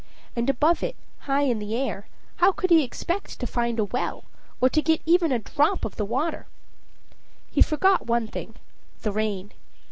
And 0.35 0.49
above 0.49 0.81
it, 0.81 0.95
high 1.29 1.43
in 1.43 1.59
the 1.59 1.75
air, 1.75 2.07
how 2.37 2.51
could 2.51 2.71
he 2.71 2.81
expect 2.83 3.39
to 3.39 3.45
find 3.45 3.77
a 3.77 3.83
well, 3.83 4.23
or 4.59 4.67
to 4.67 4.81
get 4.81 5.03
even 5.05 5.31
a 5.31 5.37
drop 5.37 5.85
of 5.85 5.99
water? 5.99 6.47
He 7.51 7.61
forgot 7.61 8.07
one 8.07 8.25
thing 8.25 8.55
the 9.03 9.11
rain. 9.11 9.51